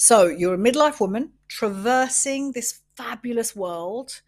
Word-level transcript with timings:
So 0.00 0.28
you're 0.28 0.54
a 0.54 0.56
midlife 0.58 1.00
woman 1.00 1.32
traversing 1.48 2.52
this 2.52 2.82
fabulous 2.96 3.56
world, 3.56 4.20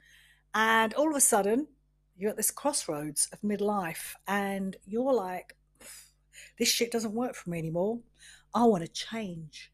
and 0.52 0.92
all 0.94 1.08
of 1.08 1.16
a 1.16 1.20
sudden 1.20 1.68
you're 2.16 2.30
at 2.30 2.36
this 2.36 2.50
crossroads 2.50 3.28
of 3.32 3.40
midlife, 3.42 4.16
and 4.26 4.76
you're 4.84 5.12
like, 5.12 5.56
this 6.58 6.68
shit 6.68 6.90
doesn't 6.90 7.14
work 7.14 7.36
for 7.36 7.50
me 7.50 7.60
anymore. 7.60 8.00
I 8.52 8.64
want 8.64 8.84
to 8.84 8.90
change. 8.90 9.70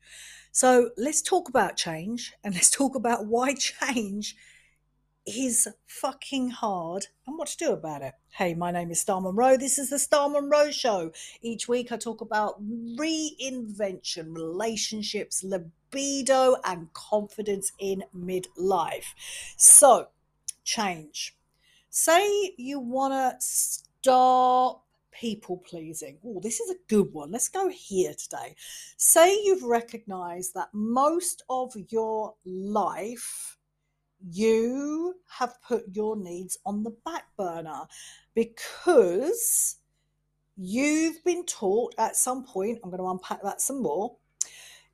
So 0.53 0.90
let's 0.99 1.22
talk 1.22 1.49
about 1.49 1.79
change 1.79 2.35
and 2.44 2.53
let's 2.53 2.71
talk 2.71 2.94
about 2.94 3.24
why 3.24 3.54
change 3.58 4.37
is 5.27 5.67
fucking 5.87 6.51
hard 6.51 7.08
and 7.26 7.37
what 7.37 7.49
to 7.49 7.56
do 7.56 7.72
about 7.72 8.03
it. 8.03 8.15
Hey, 8.31 8.54
my 8.54 8.71
name 8.71 8.90
is 8.90 9.01
Star 9.01 9.21
Monroe. 9.21 9.56
This 9.56 9.79
is 9.79 9.90
the 9.90 9.99
Star 9.99 10.29
Monroe 10.29 10.71
Show. 10.71 11.11
Each 11.43 11.67
week 11.67 11.90
I 11.90 11.97
talk 11.97 12.21
about 12.21 12.63
reinvention, 12.63 14.35
relationships, 14.35 15.43
libido, 15.43 16.57
and 16.65 16.93
confidence 16.93 17.73
in 17.80 18.05
midlife. 18.16 19.15
So, 19.57 20.09
change. 20.62 21.37
Say 21.91 22.55
you 22.57 22.79
want 22.79 23.15
to 23.15 23.37
stop 23.41 24.85
people 25.11 25.57
pleasing. 25.57 26.19
Oh, 26.24 26.41
this 26.41 26.61
is 26.61 26.71
a 26.71 26.77
good 26.88 27.13
one. 27.13 27.33
Let's 27.33 27.49
go 27.49 27.69
here 27.69 28.15
today. 28.15 28.55
Say 28.97 29.35
you've 29.43 29.65
recognized 29.65 30.55
that 30.55 30.69
most 30.73 31.43
of 31.49 31.74
your 31.88 32.35
life 32.45 33.55
you 34.20 35.16
have 35.38 35.55
put 35.66 35.84
your 35.93 36.16
needs 36.16 36.59
on 36.65 36.83
the 36.83 36.95
back 37.05 37.24
burner 37.37 37.83
because 38.34 39.77
you've 40.57 41.23
been 41.24 41.45
taught 41.45 41.95
at 41.98 42.16
some 42.16 42.45
point, 42.45 42.79
I'm 42.83 42.91
going 42.91 43.02
to 43.02 43.09
unpack 43.09 43.43
that 43.43 43.60
some 43.60 43.83
more. 43.83 44.16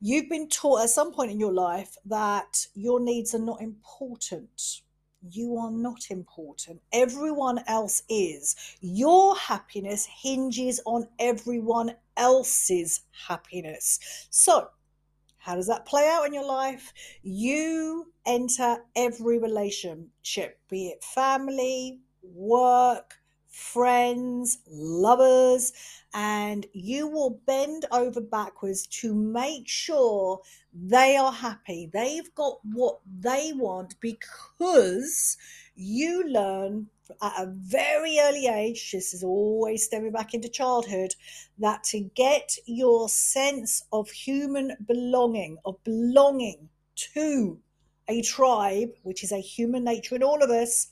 You've 0.01 0.29
been 0.29 0.49
taught 0.49 0.83
at 0.83 0.91
some 0.91 1.13
point 1.13 1.31
in 1.31 1.39
your 1.39 1.53
life 1.53 1.97
that 2.07 2.67
your 2.75 2.99
needs 2.99 3.35
are 3.35 3.39
not 3.39 3.63
important. 3.63 4.81
You 5.31 5.57
are 5.59 5.71
not 5.71 6.11
important. 6.11 6.81
Everyone 6.93 7.61
else 7.69 8.03
is. 8.09 8.57
Your 8.81 9.37
happiness 9.37 10.05
hinges 10.07 10.81
on 10.85 11.07
everyone 11.21 11.95
else's 12.17 13.03
happiness. 13.29 14.01
So, 14.31 14.69
how 15.43 15.57
does 15.57 15.67
that 15.67 15.85
play 15.87 16.09
out 16.09 16.25
in 16.25 16.33
your 16.33 16.47
life? 16.47 16.93
You 17.23 18.13
enter 18.25 18.79
every 18.95 19.39
relationship, 19.39 20.61
be 20.71 20.87
it 20.89 21.03
family, 21.03 21.99
work, 22.23 23.15
friends, 23.49 24.59
lovers, 24.71 25.73
and 26.15 26.65
you 26.73 27.09
will 27.09 27.41
bend 27.45 27.87
over 27.91 28.21
backwards 28.21 28.87
to 28.87 29.13
make 29.15 29.67
sure 29.67 30.41
they 30.73 31.17
are 31.17 31.33
happy. 31.33 31.91
They've 31.93 32.33
got 32.37 32.59
what 32.63 33.01
they 33.21 33.53
want 33.53 33.97
because 34.01 35.37
you 35.75 36.25
learn 36.29 36.87
at 37.21 37.33
a 37.39 37.47
very 37.47 38.19
early 38.21 38.47
age, 38.47 38.93
this 38.93 39.13
is 39.15 39.25
always 39.25 39.85
stemming 39.85 40.13
back 40.13 40.35
into 40.35 40.49
childhood, 40.49 41.15
that 41.59 41.85
to 41.85 42.01
get 42.15 42.57
your 42.67 43.09
sense 43.09 43.85
of 43.93 44.11
human 44.11 44.77
belonging, 44.87 45.59
of 45.65 45.83
belonging 45.85 46.69
to 47.15 47.59
a 48.09 48.23
tribe, 48.23 48.91
which 49.03 49.25
is 49.25 49.33
a 49.33 49.39
human 49.39 49.85
nature 49.85 50.15
in 50.15 50.23
all 50.23 50.43
of 50.43 50.51
us, 50.51 50.89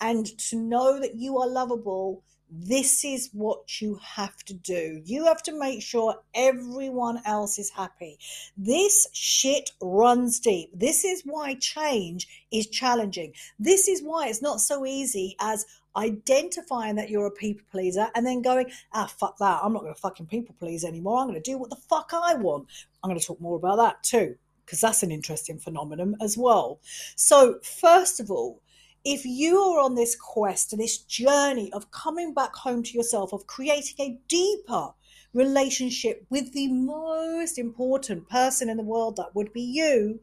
and 0.00 0.26
to 0.38 0.56
know 0.56 1.00
that 1.00 1.16
you 1.16 1.38
are 1.38 1.48
lovable, 1.48 2.22
this 2.50 3.04
is 3.04 3.30
what 3.32 3.80
you 3.80 3.98
have 4.02 4.36
to 4.44 4.54
do. 4.54 5.00
You 5.04 5.26
have 5.26 5.42
to 5.44 5.58
make 5.58 5.82
sure 5.82 6.16
everyone 6.34 7.20
else 7.24 7.58
is 7.58 7.70
happy. 7.70 8.18
This 8.56 9.06
shit 9.12 9.70
runs 9.80 10.40
deep. 10.40 10.70
This 10.72 11.04
is 11.04 11.22
why 11.24 11.54
change 11.54 12.46
is 12.50 12.66
challenging. 12.68 13.32
This 13.58 13.88
is 13.88 14.02
why 14.02 14.28
it's 14.28 14.42
not 14.42 14.60
so 14.60 14.86
easy 14.86 15.36
as 15.40 15.66
identifying 15.96 16.94
that 16.96 17.10
you're 17.10 17.26
a 17.26 17.30
people 17.30 17.66
pleaser 17.70 18.08
and 18.14 18.24
then 18.24 18.40
going, 18.40 18.70
ah, 18.92 19.06
fuck 19.06 19.36
that. 19.38 19.60
I'm 19.62 19.72
not 19.72 19.82
going 19.82 19.94
to 19.94 20.00
fucking 20.00 20.26
people 20.26 20.54
please 20.58 20.84
anymore. 20.84 21.18
I'm 21.18 21.28
going 21.28 21.42
to 21.42 21.50
do 21.50 21.58
what 21.58 21.70
the 21.70 21.76
fuck 21.76 22.10
I 22.14 22.34
want. 22.34 22.68
I'm 23.02 23.10
going 23.10 23.20
to 23.20 23.26
talk 23.26 23.40
more 23.40 23.56
about 23.56 23.76
that 23.76 24.02
too, 24.02 24.36
because 24.64 24.80
that's 24.80 25.02
an 25.02 25.10
interesting 25.10 25.58
phenomenon 25.58 26.16
as 26.20 26.38
well. 26.38 26.80
So, 27.16 27.58
first 27.62 28.20
of 28.20 28.30
all, 28.30 28.62
if 29.04 29.24
you 29.24 29.58
are 29.58 29.80
on 29.80 29.94
this 29.94 30.16
quest 30.16 30.76
this 30.76 30.98
journey 30.98 31.72
of 31.72 31.90
coming 31.90 32.34
back 32.34 32.54
home 32.54 32.82
to 32.82 32.92
yourself, 32.92 33.32
of 33.32 33.46
creating 33.46 33.96
a 34.00 34.18
deeper 34.28 34.90
relationship 35.32 36.26
with 36.30 36.52
the 36.52 36.68
most 36.68 37.58
important 37.58 38.28
person 38.28 38.68
in 38.68 38.76
the 38.76 38.82
world, 38.82 39.16
that 39.16 39.34
would 39.34 39.52
be 39.52 39.62
you, 39.62 40.20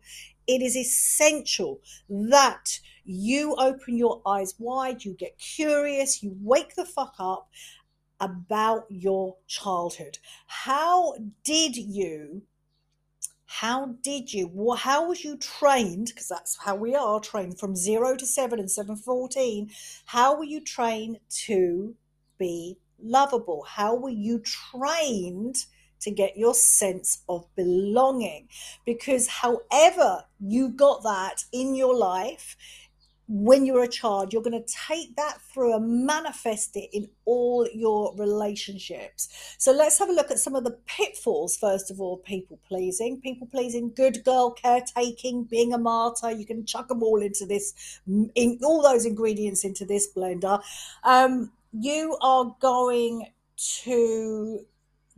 it 0.48 0.62
is 0.62 0.76
essential 0.76 1.80
that 2.10 2.80
you 3.04 3.56
open 3.56 3.98
your 3.98 4.22
eyes 4.26 4.56
wide, 4.60 5.04
you 5.04 5.14
get 5.14 5.38
curious, 5.38 6.24
you 6.24 6.36
wake 6.42 6.76
the 6.76 6.86
fuck 6.86 7.16
up 7.20 7.50
about 8.20 8.86
your 8.90 9.36
childhood. 9.48 10.18
How 10.48 11.16
did 11.44 11.76
you 11.76 12.44
how 13.46 13.96
did 14.02 14.34
you 14.34 14.76
how 14.78 15.08
was 15.08 15.24
you 15.24 15.38
trained 15.38 16.08
because 16.08 16.28
that's 16.28 16.58
how 16.64 16.76
we 16.76 16.96
are 16.96 17.20
trained 17.20 17.60
from 17.60 17.76
0 17.76 18.16
to 18.16 18.26
7 18.26 18.60
and 18.60 18.72
714 18.72 19.70
how 20.06 20.38
were 20.38 20.44
you 20.44 20.62
trained 20.62 21.20
to 21.30 21.96
be 22.38 22.78
lovable? 23.02 23.66
How 23.68 23.96
were 23.96 24.10
you 24.10 24.40
trained 24.40 25.66
to 26.02 26.12
get 26.12 26.38
your 26.38 26.54
sense 26.54 27.24
of 27.30 27.48
belonging? 27.56 28.48
Because 28.86 29.28
however 29.28 30.26
you 30.40 30.70
got 30.70 31.04
that 31.04 31.44
in 31.52 31.76
your 31.76 31.96
life 31.96 32.56
when 33.28 33.66
you're 33.66 33.84
a 33.84 33.88
child, 33.88 34.32
you're 34.32 34.42
going 34.42 34.64
to 34.64 34.74
take 34.88 35.16
that 35.16 35.42
through 35.42 35.76
and 35.76 36.06
manifest 36.06 36.76
it 36.76 36.90
in 36.94 37.10
all 37.26 37.68
your 37.74 38.14
relationships. 38.16 39.30
So 39.58 39.72
let's 39.72 39.98
have 40.00 40.10
a 40.10 40.14
look 40.14 40.30
at 40.30 40.40
some 40.40 40.56
of 40.56 40.64
the 40.64 40.78
pitfalls, 40.86 41.58
first 41.58 41.90
of 41.90 42.00
all 42.00 42.18
people 42.18 42.60
pleasing, 42.68 43.20
people 43.22 43.48
pleasing, 43.48 43.92
good 43.96 44.24
girl, 44.24 44.52
caretaking, 44.52 45.46
being 45.46 45.74
a 45.74 45.78
martyr. 45.78 46.32
You 46.32 46.46
can 46.46 46.66
chuck 46.66 46.88
them 46.88 47.02
all 47.02 47.22
into 47.22 47.46
this, 47.46 48.00
in, 48.36 48.60
all 48.64 48.84
those 48.84 49.06
ingredients 49.06 49.64
into 49.64 49.86
this 49.86 50.08
blender. 50.16 50.62
Um, 51.04 51.52
you 51.72 52.18
are 52.22 52.56
going 52.60 53.28
to 53.84 54.66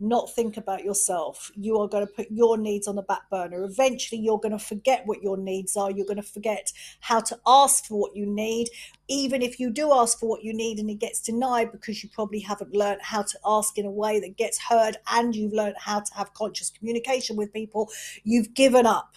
not 0.00 0.32
think 0.34 0.56
about 0.56 0.84
yourself. 0.84 1.50
You 1.56 1.78
are 1.78 1.88
going 1.88 2.06
to 2.06 2.12
put 2.12 2.30
your 2.30 2.56
needs 2.56 2.86
on 2.86 2.96
the 2.96 3.02
back 3.02 3.28
burner. 3.30 3.64
Eventually, 3.64 4.20
you're 4.20 4.38
going 4.38 4.56
to 4.56 4.58
forget 4.58 5.02
what 5.06 5.22
your 5.22 5.36
needs 5.36 5.76
are. 5.76 5.90
You're 5.90 6.06
going 6.06 6.22
to 6.22 6.22
forget 6.22 6.72
how 7.00 7.20
to 7.20 7.38
ask 7.46 7.86
for 7.86 7.98
what 7.98 8.14
you 8.14 8.24
need. 8.24 8.68
Even 9.08 9.42
if 9.42 9.58
you 9.58 9.70
do 9.70 9.92
ask 9.92 10.20
for 10.20 10.28
what 10.28 10.44
you 10.44 10.54
need 10.54 10.78
and 10.78 10.88
it 10.88 11.00
gets 11.00 11.20
denied 11.20 11.72
because 11.72 12.02
you 12.02 12.08
probably 12.10 12.40
haven't 12.40 12.72
learned 12.72 13.00
how 13.02 13.22
to 13.22 13.38
ask 13.44 13.76
in 13.78 13.86
a 13.86 13.90
way 13.90 14.20
that 14.20 14.36
gets 14.36 14.58
heard 14.58 14.96
and 15.10 15.34
you've 15.34 15.52
learned 15.52 15.76
how 15.78 16.00
to 16.00 16.14
have 16.14 16.32
conscious 16.34 16.70
communication 16.70 17.36
with 17.36 17.52
people, 17.52 17.90
you've 18.22 18.54
given 18.54 18.86
up. 18.86 19.16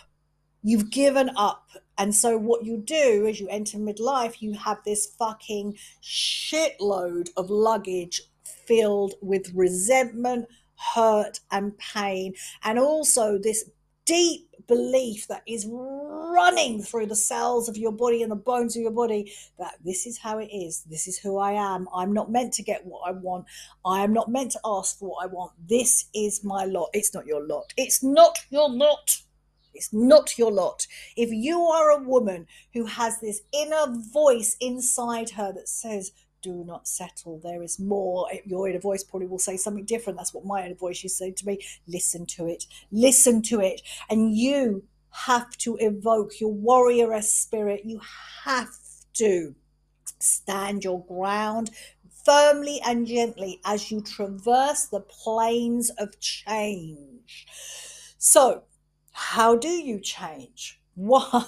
You've 0.63 0.91
given 0.91 1.31
up. 1.35 1.69
And 1.97 2.13
so, 2.13 2.37
what 2.37 2.65
you 2.65 2.77
do 2.77 3.27
as 3.27 3.39
you 3.39 3.47
enter 3.49 3.77
midlife, 3.77 4.41
you 4.41 4.53
have 4.53 4.77
this 4.85 5.07
fucking 5.17 5.77
shitload 6.03 7.29
of 7.35 7.49
luggage 7.49 8.21
filled 8.65 9.15
with 9.21 9.51
resentment, 9.53 10.47
hurt 10.93 11.39
and 11.51 11.77
pain, 11.77 12.33
and 12.63 12.79
also 12.79 13.37
this 13.37 13.69
deep 14.05 14.47
belief 14.67 15.27
that 15.27 15.43
is 15.45 15.67
running 15.69 16.81
through 16.81 17.05
the 17.05 17.15
cells 17.15 17.67
of 17.67 17.77
your 17.77 17.91
body 17.91 18.23
and 18.23 18.31
the 18.31 18.35
bones 18.35 18.75
of 18.75 18.81
your 18.81 18.91
body 18.91 19.31
that 19.59 19.75
this 19.83 20.05
is 20.05 20.17
how 20.17 20.37
it 20.37 20.49
is. 20.51 20.83
This 20.89 21.07
is 21.07 21.17
who 21.17 21.37
I 21.37 21.53
am. 21.53 21.87
I'm 21.93 22.13
not 22.13 22.31
meant 22.31 22.53
to 22.53 22.63
get 22.63 22.85
what 22.85 23.07
I 23.07 23.11
want. 23.11 23.45
I 23.85 24.03
am 24.03 24.13
not 24.13 24.31
meant 24.31 24.51
to 24.53 24.59
ask 24.63 24.97
for 24.97 25.09
what 25.09 25.23
I 25.23 25.27
want. 25.27 25.51
This 25.67 26.05
is 26.13 26.43
my 26.43 26.65
lot. 26.65 26.89
It's 26.93 27.13
not 27.13 27.25
your 27.25 27.45
lot. 27.45 27.73
It's 27.77 28.01
not 28.01 28.39
your 28.49 28.69
lot. 28.69 29.21
It's 29.73 29.93
not 29.93 30.37
your 30.37 30.51
lot. 30.51 30.87
If 31.15 31.31
you 31.31 31.61
are 31.61 31.91
a 31.91 32.03
woman 32.03 32.47
who 32.73 32.85
has 32.85 33.19
this 33.19 33.41
inner 33.53 33.87
voice 34.13 34.55
inside 34.59 35.31
her 35.31 35.53
that 35.53 35.67
says, 35.67 36.11
do 36.41 36.63
not 36.65 36.87
settle. 36.87 37.39
There 37.39 37.63
is 37.63 37.79
more. 37.79 38.27
Your 38.45 38.67
inner 38.67 38.79
voice 38.79 39.03
probably 39.03 39.27
will 39.27 39.39
say 39.39 39.57
something 39.57 39.85
different. 39.85 40.17
That's 40.17 40.33
what 40.33 40.45
my 40.45 40.65
inner 40.65 40.75
voice 40.75 41.03
used 41.03 41.17
to 41.17 41.25
say 41.25 41.31
to 41.31 41.45
me. 41.45 41.59
Listen 41.87 42.25
to 42.27 42.47
it. 42.47 42.65
Listen 42.91 43.41
to 43.43 43.59
it. 43.59 43.81
And 44.09 44.35
you 44.35 44.83
have 45.11 45.57
to 45.57 45.77
evoke 45.79 46.39
your 46.39 46.53
warrioress 46.53 47.23
spirit. 47.23 47.81
You 47.85 48.01
have 48.43 48.69
to 49.13 49.55
stand 50.19 50.83
your 50.83 51.03
ground 51.05 51.71
firmly 52.25 52.79
and 52.85 53.07
gently 53.07 53.59
as 53.65 53.91
you 53.91 54.01
traverse 54.01 54.85
the 54.85 55.01
plains 55.01 55.89
of 55.91 56.19
change. 56.19 57.45
So, 58.17 58.63
how 59.11 59.55
do 59.55 59.69
you 59.69 59.99
change? 59.99 60.79
One, 60.95 61.45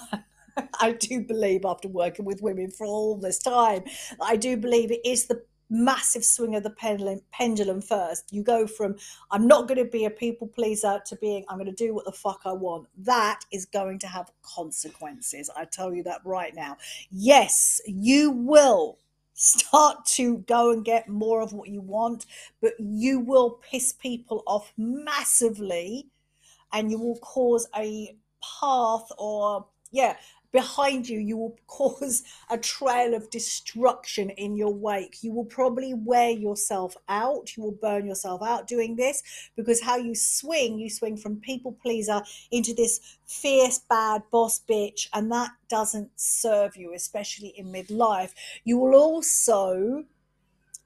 I 0.80 0.92
do 0.92 1.20
believe, 1.20 1.64
after 1.64 1.88
working 1.88 2.24
with 2.24 2.42
women 2.42 2.70
for 2.70 2.86
all 2.86 3.16
this 3.16 3.38
time, 3.38 3.84
I 4.20 4.36
do 4.36 4.56
believe 4.56 4.90
it 4.90 5.00
is 5.04 5.26
the 5.26 5.42
massive 5.70 6.24
swing 6.24 6.54
of 6.54 6.62
the 6.62 6.70
pendulum, 6.70 7.20
pendulum 7.32 7.80
first. 7.80 8.32
You 8.32 8.42
go 8.42 8.66
from 8.66 8.96
I'm 9.30 9.46
not 9.46 9.66
going 9.66 9.78
to 9.78 9.90
be 9.90 10.04
a 10.04 10.10
people 10.10 10.46
pleaser 10.46 11.00
to 11.06 11.16
being 11.16 11.44
I'm 11.48 11.58
going 11.58 11.66
to 11.66 11.72
do 11.72 11.94
what 11.94 12.04
the 12.04 12.12
fuck 12.12 12.42
I 12.44 12.52
want. 12.52 12.86
That 12.98 13.40
is 13.50 13.66
going 13.66 13.98
to 14.00 14.06
have 14.06 14.30
consequences. 14.42 15.50
I 15.56 15.64
tell 15.64 15.92
you 15.92 16.02
that 16.04 16.20
right 16.24 16.54
now. 16.54 16.76
Yes, 17.10 17.80
you 17.86 18.30
will 18.30 18.98
start 19.34 20.04
to 20.06 20.38
go 20.46 20.70
and 20.70 20.84
get 20.84 21.08
more 21.08 21.40
of 21.42 21.52
what 21.52 21.68
you 21.68 21.80
want, 21.80 22.26
but 22.60 22.74
you 22.78 23.18
will 23.18 23.58
piss 23.68 23.92
people 23.92 24.42
off 24.46 24.72
massively 24.76 26.06
and 26.72 26.90
you 26.90 26.98
will 26.98 27.18
cause 27.18 27.68
a 27.76 28.16
path 28.60 29.10
or 29.18 29.66
yeah 29.90 30.16
behind 30.54 31.08
you, 31.08 31.18
you 31.18 31.36
will 31.36 31.58
cause 31.66 32.22
a 32.48 32.56
trail 32.56 33.12
of 33.12 33.28
destruction 33.28 34.30
in 34.30 34.56
your 34.56 34.72
wake. 34.72 35.18
You 35.22 35.32
will 35.32 35.44
probably 35.44 35.92
wear 35.92 36.30
yourself 36.30 36.96
out. 37.08 37.56
You 37.56 37.64
will 37.64 37.78
burn 37.82 38.06
yourself 38.06 38.40
out 38.40 38.66
doing 38.66 38.96
this 38.96 39.22
because 39.56 39.82
how 39.82 39.96
you 39.96 40.14
swing, 40.14 40.78
you 40.78 40.88
swing 40.88 41.18
from 41.18 41.40
people 41.40 41.76
pleaser 41.82 42.22
into 42.52 42.72
this 42.72 43.18
fierce, 43.26 43.80
bad 43.80 44.22
boss 44.30 44.62
bitch, 44.66 45.08
and 45.12 45.30
that 45.32 45.50
doesn't 45.68 46.10
serve 46.16 46.76
you, 46.76 46.94
especially 46.94 47.48
in 47.48 47.66
midlife. 47.66 48.30
You 48.62 48.78
will 48.78 48.94
also 48.94 50.04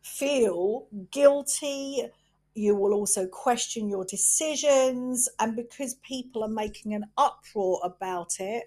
feel 0.03 0.87
guilty 1.11 2.09
you 2.55 2.75
will 2.75 2.93
also 2.93 3.25
question 3.27 3.89
your 3.89 4.05
decisions 4.05 5.29
and 5.39 5.55
because 5.55 5.95
people 5.97 6.43
are 6.43 6.49
making 6.49 6.93
an 6.93 7.05
uproar 7.17 7.79
about 7.85 8.41
it 8.41 8.65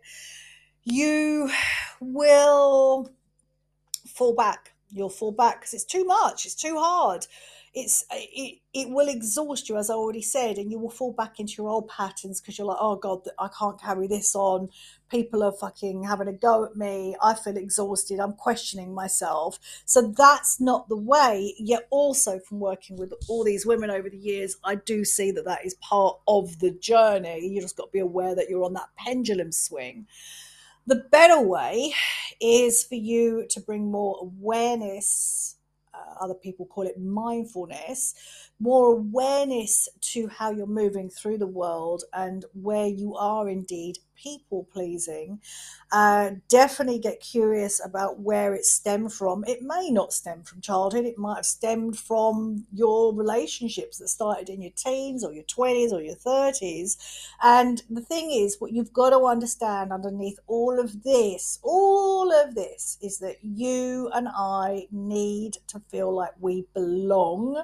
you 0.83 1.49
will 1.99 3.09
fall 4.07 4.35
back. 4.35 4.73
You'll 4.89 5.09
fall 5.09 5.31
back 5.31 5.61
because 5.61 5.73
it's 5.73 5.85
too 5.85 6.05
much. 6.05 6.45
It's 6.45 6.55
too 6.55 6.77
hard. 6.77 7.27
It's 7.73 8.03
it, 8.11 8.59
it 8.73 8.89
will 8.89 9.07
exhaust 9.07 9.69
you, 9.69 9.77
as 9.77 9.89
I 9.89 9.93
already 9.93 10.21
said, 10.21 10.57
and 10.57 10.69
you 10.69 10.77
will 10.77 10.89
fall 10.89 11.13
back 11.13 11.39
into 11.39 11.53
your 11.57 11.69
old 11.69 11.87
patterns 11.87 12.41
because 12.41 12.57
you're 12.57 12.67
like, 12.67 12.79
oh 12.81 12.97
god, 12.97 13.21
I 13.39 13.47
can't 13.57 13.79
carry 13.79 14.07
this 14.07 14.35
on. 14.35 14.67
People 15.09 15.41
are 15.41 15.53
fucking 15.53 16.03
having 16.03 16.27
a 16.27 16.33
go 16.33 16.65
at 16.65 16.75
me. 16.75 17.15
I 17.21 17.33
feel 17.33 17.55
exhausted. 17.55 18.19
I'm 18.19 18.33
questioning 18.33 18.93
myself. 18.93 19.57
So 19.85 20.13
that's 20.17 20.59
not 20.59 20.89
the 20.89 20.97
way. 20.97 21.55
Yet 21.57 21.87
also 21.91 22.39
from 22.39 22.59
working 22.59 22.97
with 22.97 23.13
all 23.29 23.45
these 23.45 23.65
women 23.65 23.89
over 23.89 24.09
the 24.09 24.17
years, 24.17 24.57
I 24.65 24.75
do 24.75 25.05
see 25.05 25.31
that 25.31 25.45
that 25.45 25.65
is 25.65 25.75
part 25.75 26.17
of 26.27 26.59
the 26.59 26.71
journey. 26.71 27.47
You 27.47 27.61
just 27.61 27.77
got 27.77 27.85
to 27.85 27.91
be 27.93 27.99
aware 27.99 28.35
that 28.35 28.49
you're 28.49 28.65
on 28.65 28.73
that 28.73 28.89
pendulum 28.97 29.53
swing. 29.53 30.07
The 30.87 31.03
better 31.11 31.41
way 31.41 31.93
is 32.41 32.83
for 32.83 32.95
you 32.95 33.45
to 33.49 33.59
bring 33.61 33.91
more 33.91 34.17
awareness, 34.21 35.57
uh, 35.93 36.23
other 36.23 36.33
people 36.33 36.65
call 36.65 36.87
it 36.87 36.99
mindfulness, 36.99 38.15
more 38.59 38.93
awareness 38.93 39.87
to 40.01 40.27
how 40.27 40.51
you're 40.51 40.65
moving 40.65 41.09
through 41.09 41.37
the 41.37 41.47
world 41.47 42.03
and 42.13 42.45
where 42.53 42.87
you 42.87 43.15
are 43.15 43.47
indeed 43.47 43.99
people 44.21 44.67
pleasing, 44.71 45.39
uh, 45.91 46.31
definitely 46.47 46.99
get 46.99 47.19
curious 47.19 47.83
about 47.83 48.19
where 48.19 48.53
it 48.53 48.65
stemmed 48.65 49.13
from. 49.13 49.43
It 49.47 49.61
may 49.61 49.89
not 49.89 50.13
stem 50.13 50.43
from 50.43 50.61
childhood, 50.61 51.05
it 51.05 51.17
might 51.17 51.37
have 51.37 51.45
stemmed 51.45 51.97
from 51.97 52.65
your 52.71 53.13
relationships 53.13 53.97
that 53.97 54.07
started 54.09 54.49
in 54.49 54.61
your 54.61 54.71
teens 54.75 55.23
or 55.23 55.33
your 55.33 55.43
20s 55.43 55.91
or 55.91 56.01
your 56.01 56.15
30s. 56.15 56.97
And 57.41 57.81
the 57.89 58.01
thing 58.01 58.31
is, 58.31 58.57
what 58.59 58.71
you've 58.71 58.93
got 58.93 59.11
to 59.11 59.25
understand 59.25 59.91
underneath 59.91 60.39
all 60.47 60.79
of 60.79 61.03
this, 61.03 61.59
all 61.63 62.31
of 62.31 62.55
this, 62.55 62.97
is 63.01 63.19
that 63.19 63.37
you 63.43 64.09
and 64.13 64.27
I 64.29 64.87
need 64.91 65.57
to 65.67 65.79
feel 65.79 66.13
like 66.13 66.33
we 66.39 66.65
belong 66.73 67.63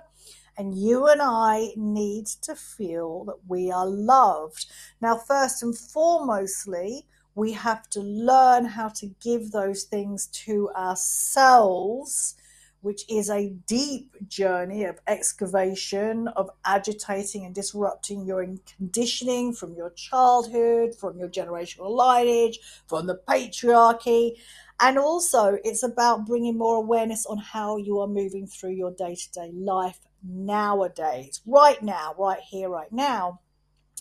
and 0.58 0.76
you 0.76 1.08
and 1.08 1.22
I 1.22 1.70
need 1.76 2.26
to 2.42 2.56
feel 2.56 3.24
that 3.26 3.48
we 3.48 3.72
are 3.72 3.86
loved. 3.86 4.66
Now, 5.00 5.16
first 5.16 5.62
and 5.62 5.74
foremostly, 5.74 7.04
we 7.36 7.52
have 7.52 7.88
to 7.92 8.02
learn 8.02 8.66
how 8.66 8.90
to 8.90 9.14
give 9.22 9.52
those 9.52 9.84
things 9.84 10.26
to 10.46 10.72
ourselves, 10.76 12.34
which 12.82 13.04
is 13.08 13.30
a 13.30 13.54
deep 13.68 14.16
journey 14.28 14.86
of 14.86 15.00
excavation, 15.06 16.28
of 16.30 16.50
agitating 16.66 17.46
and 17.46 17.54
disrupting 17.54 18.26
your 18.26 18.44
conditioning 18.76 19.54
from 19.54 19.76
your 19.76 19.92
childhood, 19.92 20.96
from 20.96 21.20
your 21.20 21.30
generational 21.30 21.96
lineage, 21.96 22.60
from 22.88 23.06
the 23.06 23.20
patriarchy. 23.28 24.32
And 24.80 24.98
also, 24.98 25.60
it's 25.64 25.84
about 25.84 26.26
bringing 26.26 26.58
more 26.58 26.78
awareness 26.78 27.28
on 27.28 27.38
how 27.38 27.78
you 27.78 28.00
are 28.00 28.08
moving 28.08 28.48
through 28.48 28.74
your 28.74 28.92
day 28.92 29.14
to 29.14 29.32
day 29.32 29.52
life 29.54 30.07
nowadays, 30.28 31.42
right 31.46 31.82
now, 31.82 32.14
right 32.18 32.40
here, 32.40 32.70
right 32.70 32.92
now. 32.92 33.40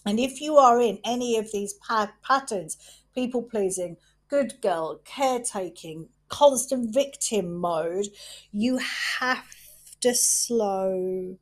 And 0.05 0.21
if 0.21 0.41
you 0.41 0.57
are 0.57 0.81
in 0.81 0.99
any 1.05 1.37
of 1.37 1.53
these 1.53 1.75
patterns, 2.23 2.77
people 3.15 3.43
pleasing, 3.43 3.97
good 4.29 4.61
girl, 4.61 5.01
caretaking, 5.05 6.09
constant 6.29 6.93
victim 6.93 7.55
mode, 7.55 8.07
you 8.53 8.79
have 9.19 9.47
to 10.01 10.15
slow 10.15 11.39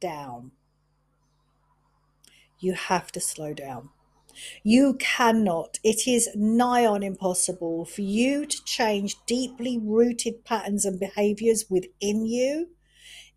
down. 0.00 0.52
You 2.58 2.74
have 2.74 3.10
to 3.12 3.20
slow 3.20 3.54
down. 3.54 3.90
You 4.62 4.94
cannot, 4.94 5.78
it 5.84 6.06
is 6.06 6.30
nigh 6.34 6.86
on 6.86 7.02
impossible 7.02 7.84
for 7.84 8.00
you 8.00 8.46
to 8.46 8.64
change 8.64 9.16
deeply 9.26 9.78
rooted 9.78 10.44
patterns 10.44 10.84
and 10.84 10.98
behaviors 10.98 11.66
within 11.68 12.26
you 12.26 12.68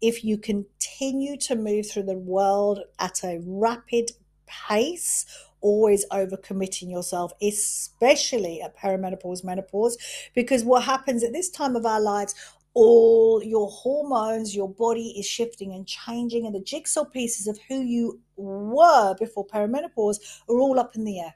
if 0.02 0.24
you 0.24 0.38
continue 0.38 1.38
to 1.38 1.56
move 1.56 1.90
through 1.90 2.04
the 2.04 2.18
world 2.18 2.80
at 3.00 3.24
a 3.24 3.42
rapid 3.46 4.12
pace, 4.46 5.26
always 5.62 6.06
overcommitting 6.10 6.92
yourself, 6.92 7.32
especially 7.42 8.62
at 8.62 8.78
perimenopause, 8.78 9.44
menopause, 9.44 9.98
because 10.36 10.64
what 10.64 10.84
happens 10.84 11.24
at 11.24 11.34
this 11.34 11.50
time 11.50 11.76
of 11.76 11.86
our 11.86 12.02
lives, 12.02 12.36
all 12.74 13.42
your 13.44 13.70
hormones, 13.70 14.56
your 14.56 14.70
body 14.70 15.16
is 15.18 15.26
shifting 15.26 15.74
and 15.74 15.88
changing, 15.88 16.46
and 16.46 16.54
the 16.54 16.60
jigsaw 16.60 17.06
pieces 17.06 17.48
of 17.48 17.58
who 17.68 17.82
you 17.82 18.20
were 18.36 19.16
before 19.18 19.48
perimenopause 19.48 20.18
are 20.50 20.60
all 20.60 20.80
up 20.80 20.96
in 20.96 21.06
the 21.06 21.20
air. 21.20 21.36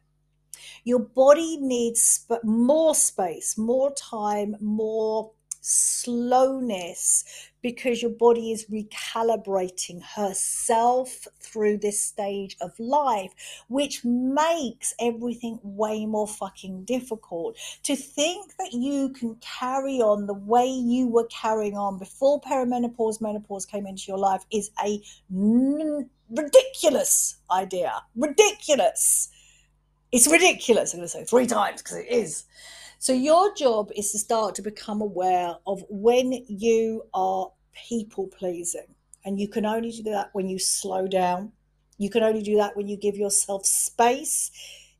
Your 0.83 0.99
body 0.99 1.57
needs 1.57 2.01
sp- 2.03 2.43
more 2.43 2.93
space, 2.93 3.57
more 3.57 3.93
time, 3.93 4.55
more 4.59 5.31
slowness 5.61 7.23
because 7.61 8.01
your 8.01 8.11
body 8.11 8.51
is 8.51 8.65
recalibrating 8.67 10.01
herself 10.15 11.27
through 11.41 11.77
this 11.77 11.99
stage 11.99 12.55
of 12.61 12.71
life, 12.79 13.33
which 13.67 14.03
makes 14.05 14.93
everything 14.99 15.59
way 15.63 16.05
more 16.05 16.27
fucking 16.27 16.85
difficult. 16.85 17.57
To 17.83 17.95
think 17.95 18.55
that 18.57 18.73
you 18.73 19.09
can 19.09 19.35
carry 19.41 20.01
on 20.01 20.27
the 20.27 20.33
way 20.33 20.67
you 20.67 21.07
were 21.07 21.27
carrying 21.27 21.75
on 21.75 21.99
before 21.99 22.39
perimenopause, 22.41 23.21
menopause 23.21 23.65
came 23.65 23.85
into 23.85 24.05
your 24.07 24.17
life 24.17 24.45
is 24.51 24.71
a 24.83 25.01
n- 25.31 26.09
ridiculous 26.29 27.37
idea. 27.51 27.93
Ridiculous. 28.15 29.29
It's 30.11 30.31
ridiculous. 30.31 30.93
I'm 30.93 30.99
going 30.99 31.07
to 31.07 31.11
say 31.11 31.25
three 31.25 31.45
times 31.45 31.81
because 31.81 31.97
it 31.97 32.07
is. 32.09 32.45
So 33.01 33.13
your 33.13 33.55
job 33.55 33.91
is 33.95 34.11
to 34.11 34.19
start 34.19 34.55
to 34.55 34.61
become 34.61 34.99
aware 34.99 35.55
of 35.65 35.85
when 35.87 36.33
you 36.49 37.03
are 37.13 37.49
people 37.73 38.27
pleasing. 38.27 38.93
And 39.23 39.39
you 39.39 39.47
can 39.47 39.65
only 39.65 39.91
do 39.91 40.03
that 40.03 40.31
when 40.33 40.49
you 40.49 40.59
slow 40.59 41.07
down. 41.07 41.53
You 41.97 42.09
can 42.09 42.23
only 42.23 42.43
do 42.43 42.57
that 42.57 42.75
when 42.75 42.89
you 42.89 42.97
give 42.97 43.15
yourself 43.15 43.65
space 43.65 44.51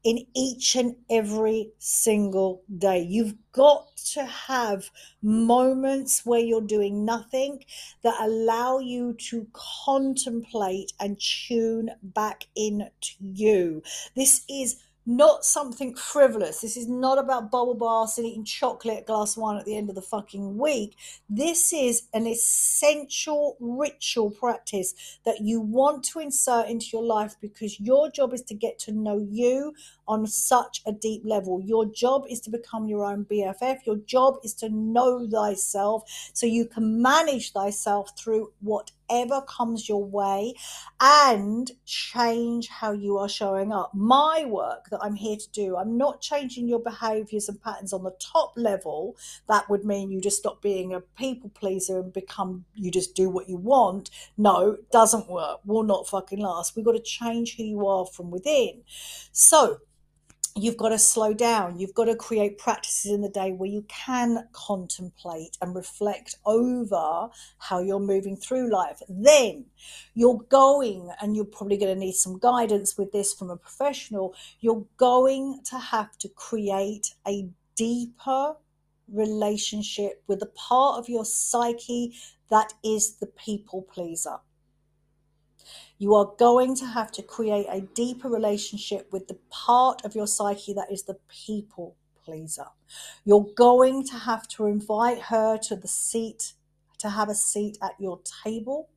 in 0.06 0.26
each 0.34 0.78
and 0.78 0.96
every 1.10 1.72
single 1.78 2.64
day. 2.78 3.02
You've 3.02 3.36
got 3.52 3.88
to 4.14 4.24
have 4.26 4.90
moments 5.22 6.26
where 6.26 6.40
you're 6.40 6.62
doing 6.62 7.04
nothing 7.04 7.66
that 8.04 8.16
allow 8.22 8.80
you 8.80 9.14
to 9.30 9.46
contemplate 9.52 10.94
and 11.02 11.20
tune 11.20 11.92
back 12.02 12.46
into 12.56 13.16
you. 13.20 13.84
This 14.16 14.46
is 14.50 14.78
not 15.10 15.44
something 15.44 15.96
frivolous. 15.96 16.62
This 16.62 16.78
is 16.78 16.88
not 16.88 17.18
about 17.18 17.50
bubble 17.50 17.74
baths 17.74 18.20
and 18.20 18.28
eating 18.28 18.46
chocolate, 18.46 19.08
glass 19.08 19.36
wine 19.36 19.58
at 19.58 19.66
the 19.66 19.76
end 19.76 19.90
of 19.90 19.96
the 19.96 20.04
fucking 20.04 20.60
week. 20.60 20.96
This 21.28 21.74
is 21.74 22.04
an 22.14 22.28
essential 22.28 23.58
ritual 23.60 24.30
practice 24.30 24.94
that 25.26 25.42
you 25.42 25.62
want 25.62 26.04
to 26.06 26.20
insert 26.20 26.70
into 26.70 26.86
your 26.94 27.04
life 27.04 27.36
because 27.42 27.80
your 27.80 28.12
job 28.12 28.36
is 28.36 28.44
to 28.44 28.54
get 28.54 28.78
to 28.80 28.92
know 28.92 29.18
you 29.32 29.74
on 30.08 30.28
such 30.28 30.84
a 30.86 30.92
deep 30.92 31.24
level. 31.26 31.60
Your 31.60 31.88
job 31.88 32.26
is 32.30 32.40
to 32.42 32.52
become 32.52 32.88
your 32.88 33.04
own 33.04 33.26
BFF. 33.26 33.80
Your 33.88 33.98
job 33.98 34.36
is 34.44 34.54
to 34.56 34.70
know 34.70 35.28
thyself 35.28 36.04
so 36.34 36.46
you 36.46 36.68
can 36.68 37.02
manage 37.02 37.52
thyself 37.52 38.12
through 38.16 38.52
what 38.60 38.92
whatever 39.10 39.42
comes 39.42 39.88
your 39.88 40.04
way 40.04 40.54
and 41.00 41.72
change 41.86 42.68
how 42.68 42.92
you 42.92 43.18
are 43.18 43.30
showing 43.30 43.72
up. 43.72 43.92
My 43.94 44.46
work 44.46 44.90
that 44.92 45.00
I'm 45.02 45.16
here 45.16 45.38
to 45.38 45.50
do, 45.52 45.78
I'm 45.78 45.98
not 45.98 46.22
changing 46.22 46.68
your 46.68 46.80
behaviors 46.80 47.50
and 47.50 47.62
patterns 47.62 47.94
on 47.94 48.04
the 48.04 48.16
top 48.20 48.54
level. 48.56 49.16
That 49.48 49.70
would 49.70 49.86
mean 49.86 50.12
you 50.12 50.22
just 50.22 50.38
stop 50.38 50.62
being 50.62 50.94
a 50.94 51.02
people 51.02 51.50
pleaser 51.50 52.00
and 52.00 52.14
become, 52.14 52.66
you 52.76 52.92
just 52.92 53.16
do 53.16 53.30
what 53.30 53.50
you 53.50 53.58
want. 53.58 54.10
No, 54.38 54.78
doesn't 54.92 55.30
work, 55.30 55.60
will 55.66 55.84
not 55.84 56.08
fucking 56.08 56.40
last. 56.40 56.76
We've 56.76 56.86
got 56.86 56.94
to 56.94 57.00
change 57.00 57.56
who 57.58 57.64
you 57.64 57.88
are 57.88 58.06
from 58.06 58.32
within. 58.32 58.84
So, 59.32 59.80
you've 60.56 60.78
got 60.78 60.90
to 60.90 61.00
slow 61.00 61.34
down. 61.34 61.80
You've 61.80 61.94
got 61.94 62.06
to 62.06 62.16
create 62.16 62.58
practices 62.58 63.12
in 63.12 63.22
the 63.22 63.30
day 63.30 63.52
where 63.52 63.70
you 63.70 63.86
can 63.88 64.48
contemplate 64.52 65.58
and 65.62 65.76
reflect 65.76 66.36
over 66.46 67.30
how 67.58 67.80
you're 67.80 68.00
moving 68.00 68.36
through 68.36 68.72
life. 68.72 69.02
Then 69.08 69.66
you're 70.14 70.42
going, 70.50 71.12
and 71.22 71.36
you're 71.36 71.46
probably 71.46 71.78
going 71.78 71.94
to 71.94 72.00
need 72.00 72.16
some 72.16 72.40
guidance 72.40 72.98
with 72.98 73.12
this 73.12 73.34
from 73.34 73.50
a 73.50 73.58
professional, 73.58 74.34
you're 74.60 74.86
going 74.98 75.62
to 75.66 75.78
have 75.78 76.18
to 76.20 76.30
create 76.30 77.14
a 77.28 77.50
deeper 77.76 78.56
relationship 79.12 80.24
with 80.28 80.40
the 80.40 80.46
part 80.48 81.00
of 81.00 81.10
your 81.10 81.26
psyche 81.26 82.16
that 82.50 82.74
is 82.84 83.16
the 83.16 83.28
people 83.28 83.82
pleaser. 83.82 84.38
You 85.98 86.16
are 86.16 86.32
going 86.38 86.76
to 86.78 86.86
have 86.86 87.12
to 87.14 87.24
create 87.24 87.68
a 87.70 87.82
deeper 87.82 88.30
relationship 88.30 89.12
with 89.12 89.28
the 89.28 89.38
part 89.50 90.04
of 90.06 90.16
your 90.16 90.28
psyche 90.28 90.74
that 90.74 90.92
is 90.92 91.04
the 91.04 91.18
people 91.28 91.96
pleaser. 92.24 92.68
You're 93.26 93.48
going 93.56 94.06
to 94.08 94.16
have 94.16 94.48
to 94.50 94.66
invite 94.66 95.24
her 95.24 95.58
to 95.58 95.76
the 95.76 95.88
seat, 95.88 96.54
to 97.00 97.10
have 97.10 97.30
a 97.30 97.36
seat 97.36 97.78
at 97.82 97.94
your 98.00 98.20
table. 98.44 98.90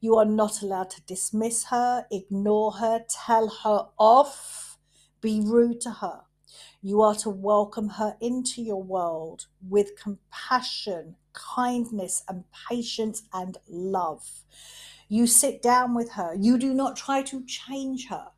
You 0.00 0.16
are 0.16 0.24
not 0.24 0.62
allowed 0.62 0.90
to 0.90 1.02
dismiss 1.02 1.64
her, 1.64 2.06
ignore 2.10 2.72
her, 2.72 3.04
tell 3.08 3.48
her 3.64 3.88
off, 3.98 4.78
be 5.20 5.42
rude 5.44 5.80
to 5.82 5.90
her. 5.90 6.22
You 6.82 7.02
are 7.02 7.14
to 7.16 7.30
welcome 7.30 7.90
her 7.90 8.16
into 8.20 8.62
your 8.62 8.82
world 8.82 9.46
with 9.68 10.00
compassion, 10.00 11.16
kindness, 11.32 12.22
and 12.28 12.44
patience 12.68 13.22
and 13.32 13.58
love. 13.68 14.44
You 15.12 15.26
sit 15.26 15.60
down 15.60 15.96
with 15.96 16.12
her. 16.12 16.36
You 16.38 16.56
do 16.56 16.72
not 16.72 16.96
try 16.96 17.22
to 17.22 17.44
change 17.44 18.06
her. 18.10 18.28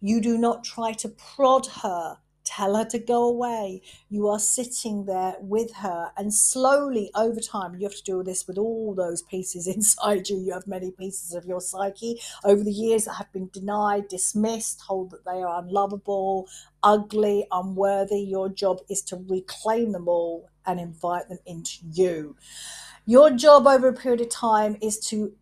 You 0.00 0.20
do 0.20 0.36
not 0.36 0.64
try 0.64 0.92
to 0.94 1.08
prod 1.08 1.66
her, 1.84 2.16
tell 2.42 2.74
her 2.74 2.84
to 2.86 2.98
go 2.98 3.28
away. 3.28 3.80
You 4.08 4.26
are 4.26 4.40
sitting 4.40 5.04
there 5.04 5.36
with 5.40 5.72
her, 5.76 6.10
and 6.16 6.34
slowly 6.34 7.12
over 7.14 7.38
time, 7.38 7.76
you 7.76 7.86
have 7.86 7.94
to 7.94 8.02
do 8.02 8.24
this 8.24 8.44
with 8.48 8.58
all 8.58 8.92
those 8.92 9.22
pieces 9.22 9.68
inside 9.76 10.28
you. 10.28 10.38
You 10.38 10.54
have 10.54 10.66
many 10.66 10.90
pieces 10.90 11.32
of 11.32 11.44
your 11.44 11.60
psyche 11.60 12.20
over 12.42 12.64
the 12.64 12.72
years 12.72 13.04
that 13.04 13.14
have 13.14 13.32
been 13.32 13.48
denied, 13.52 14.08
dismissed, 14.08 14.82
told 14.84 15.12
that 15.12 15.24
they 15.24 15.42
are 15.42 15.60
unlovable, 15.60 16.48
ugly, 16.82 17.46
unworthy. 17.52 18.20
Your 18.20 18.48
job 18.48 18.80
is 18.90 19.00
to 19.02 19.24
reclaim 19.28 19.92
them 19.92 20.08
all 20.08 20.50
and 20.66 20.80
invite 20.80 21.28
them 21.28 21.38
into 21.46 21.78
you. 21.88 22.34
Your 23.04 23.30
job 23.30 23.68
over 23.68 23.86
a 23.86 23.92
period 23.92 24.20
of 24.20 24.28
time 24.30 24.76
is 24.82 24.98
to 25.10 25.32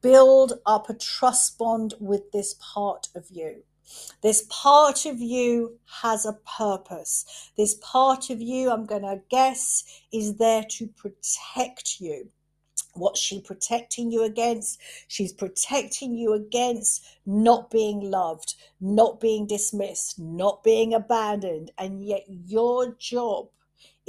build 0.00 0.54
up 0.66 0.88
a 0.88 0.94
trust 0.94 1.58
bond 1.58 1.94
with 2.00 2.30
this 2.32 2.54
part 2.60 3.08
of 3.14 3.26
you. 3.30 3.62
This 4.22 4.46
part 4.50 5.06
of 5.06 5.20
you 5.20 5.78
has 6.02 6.26
a 6.26 6.38
purpose. 6.58 7.50
This 7.56 7.74
part 7.80 8.30
of 8.30 8.40
you, 8.40 8.70
I'm 8.70 8.84
going 8.84 9.02
to 9.02 9.22
guess, 9.30 10.02
is 10.12 10.36
there 10.36 10.64
to 10.72 10.88
protect 10.88 12.00
you. 12.00 12.30
What's 12.94 13.20
she 13.20 13.40
protecting 13.40 14.10
you 14.10 14.24
against? 14.24 14.80
She's 15.06 15.32
protecting 15.32 16.16
you 16.16 16.32
against 16.32 17.06
not 17.24 17.70
being 17.70 18.00
loved, 18.10 18.54
not 18.80 19.20
being 19.20 19.46
dismissed, 19.46 20.18
not 20.18 20.64
being 20.64 20.94
abandoned. 20.94 21.70
And 21.78 22.04
yet, 22.04 22.24
your 22.28 22.94
job 22.98 23.48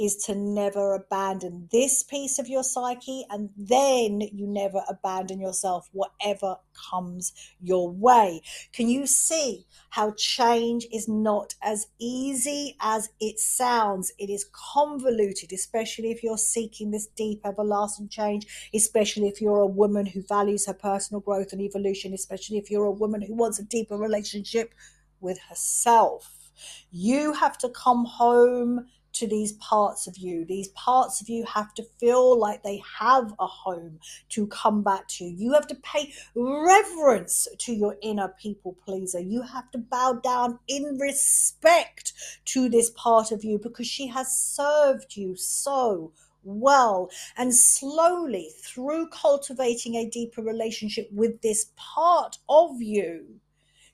is 0.00 0.16
to 0.16 0.34
never 0.34 0.94
abandon 0.94 1.68
this 1.70 2.02
piece 2.02 2.38
of 2.38 2.48
your 2.48 2.64
psyche, 2.64 3.26
and 3.28 3.50
then 3.54 4.22
you 4.32 4.46
never 4.46 4.82
abandon 4.88 5.38
yourself, 5.38 5.90
whatever 5.92 6.56
comes 6.90 7.34
your 7.60 7.90
way. 7.90 8.40
Can 8.72 8.88
you 8.88 9.06
see 9.06 9.66
how 9.90 10.12
change 10.16 10.86
is 10.90 11.06
not 11.06 11.54
as 11.62 11.88
easy 11.98 12.76
as 12.80 13.10
it 13.20 13.38
sounds? 13.38 14.10
It 14.18 14.30
is 14.30 14.46
convoluted, 14.52 15.52
especially 15.52 16.10
if 16.10 16.22
you're 16.22 16.38
seeking 16.38 16.90
this 16.90 17.06
deep, 17.08 17.42
everlasting 17.44 18.08
change, 18.08 18.70
especially 18.72 19.28
if 19.28 19.40
you're 19.40 19.60
a 19.60 19.66
woman 19.66 20.06
who 20.06 20.22
values 20.22 20.66
her 20.66 20.74
personal 20.74 21.20
growth 21.20 21.52
and 21.52 21.60
evolution, 21.60 22.14
especially 22.14 22.56
if 22.56 22.70
you're 22.70 22.86
a 22.86 22.90
woman 22.90 23.20
who 23.20 23.34
wants 23.34 23.58
a 23.58 23.64
deeper 23.64 23.98
relationship 23.98 24.74
with 25.20 25.38
herself. 25.50 26.50
You 26.90 27.32
have 27.34 27.58
to 27.58 27.68
come 27.68 28.04
home 28.04 28.86
to 29.12 29.26
these 29.26 29.52
parts 29.54 30.06
of 30.06 30.16
you. 30.16 30.44
These 30.44 30.68
parts 30.68 31.20
of 31.20 31.28
you 31.28 31.44
have 31.44 31.74
to 31.74 31.84
feel 31.98 32.38
like 32.38 32.62
they 32.62 32.82
have 32.98 33.32
a 33.38 33.46
home 33.46 33.98
to 34.30 34.46
come 34.46 34.82
back 34.82 35.08
to. 35.08 35.24
You 35.24 35.52
have 35.52 35.66
to 35.68 35.74
pay 35.76 36.12
reverence 36.34 37.48
to 37.58 37.72
your 37.72 37.96
inner 38.02 38.34
people 38.40 38.76
pleaser. 38.84 39.20
You 39.20 39.42
have 39.42 39.70
to 39.72 39.78
bow 39.78 40.20
down 40.22 40.58
in 40.68 40.98
respect 40.98 42.12
to 42.46 42.68
this 42.68 42.90
part 42.90 43.32
of 43.32 43.44
you 43.44 43.58
because 43.58 43.86
she 43.86 44.06
has 44.08 44.36
served 44.36 45.16
you 45.16 45.36
so 45.36 46.12
well. 46.42 47.10
And 47.36 47.54
slowly, 47.54 48.50
through 48.62 49.08
cultivating 49.08 49.96
a 49.96 50.08
deeper 50.08 50.42
relationship 50.42 51.08
with 51.12 51.40
this 51.42 51.72
part 51.76 52.38
of 52.48 52.80
you, 52.80 53.40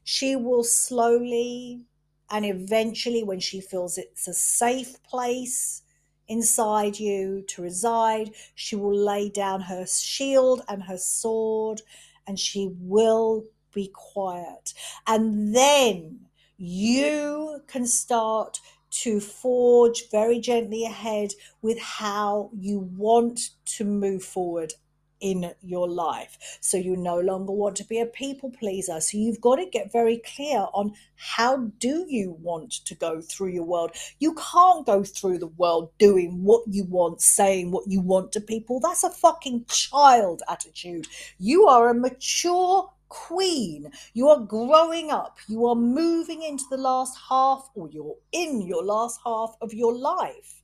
she 0.05 0.37
will 0.37 0.63
slowly 0.63 1.85
and 2.31 2.45
eventually, 2.45 3.23
when 3.23 3.41
she 3.41 3.61
feels 3.61 3.99
it's 3.99 4.27
a 4.27 4.35
safe 4.35 5.03
place 5.03 5.83
inside 6.29 6.99
you 6.99 7.43
to 7.49 7.63
reside, 7.63 8.33
she 8.55 8.75
will 8.77 8.97
lay 8.97 9.29
down 9.29 9.61
her 9.63 9.87
shield 9.87 10.63
and 10.69 10.83
her 10.85 10.99
sword 10.99 11.83
and 12.27 12.39
she 12.39 12.73
will 12.81 13.45
be 13.73 13.91
quiet. 13.93 14.75
And 15.07 15.55
then 15.55 16.21
you 16.57 17.63
can 17.69 17.87
start 17.87 18.61
to 18.91 19.21
forge 19.21 20.11
very 20.11 20.41
gently 20.41 20.85
ahead 20.85 21.33
with 21.63 21.79
how 21.79 22.51
you 22.59 22.81
want 22.97 23.51
to 23.67 23.85
move 23.85 24.25
forward 24.25 24.73
in 25.21 25.53
your 25.63 25.89
life. 25.89 26.59
So 26.61 26.77
you 26.77 26.97
no 26.97 27.19
longer 27.19 27.53
want 27.53 27.77
to 27.77 27.85
be 27.85 28.01
a 28.01 28.07
people 28.07 28.51
pleaser. 28.51 29.01
So 29.01 29.19
you've 29.19 29.41
got 29.41 29.57
to 29.57 29.67
get 29.67 29.93
very 29.93 30.19
clear 30.19 30.67
on 30.73 30.93
how 31.17 31.71
do 31.79 32.07
you 32.09 32.37
want 32.41 32.73
to 32.85 32.95
go 32.95 33.21
through 33.21 33.49
your 33.49 33.65
world. 33.65 33.93
You 34.19 34.35
can't 34.35 34.87
go 34.87 35.03
through 35.03 35.39
the 35.39 35.47
world 35.47 35.91
doing 35.99 36.43
what 36.45 36.63
you 36.67 36.85
want, 36.85 37.23
saying 37.23 37.71
what 37.71 37.85
you 37.87 38.01
want 38.01 38.33
to 38.33 38.41
people. 38.41 38.81
That's 38.81 39.05
a 39.05 39.11
fucking 39.11 39.67
child 39.67 40.43
attitude. 40.49 41.07
You 41.39 41.67
are 41.67 41.89
a 41.89 41.95
mature 41.95 42.91
queen. 43.09 43.91
You 44.15 44.29
are 44.29 44.41
growing 44.41 45.11
up. 45.11 45.39
You 45.49 45.67
are 45.67 45.75
moving 45.75 46.43
into 46.43 46.65
the 46.71 46.77
last 46.77 47.17
half 47.29 47.69
or 47.75 47.89
you're 47.89 48.17
in 48.33 48.63
your 48.63 48.85
last 48.85 49.21
half 49.25 49.57
of 49.61 49.73
your 49.73 49.95
life. 49.95 50.56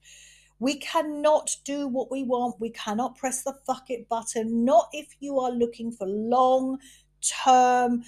We 0.62 0.76
cannot 0.76 1.56
do 1.64 1.88
what 1.88 2.08
we 2.08 2.22
want. 2.22 2.60
We 2.60 2.70
cannot 2.70 3.16
press 3.16 3.42
the 3.42 3.54
fuck 3.66 3.90
it 3.90 4.08
button. 4.08 4.64
Not 4.64 4.90
if 4.92 5.08
you 5.18 5.40
are 5.40 5.50
looking 5.50 5.90
for 5.90 6.06
long 6.06 6.78
term. 7.20 8.04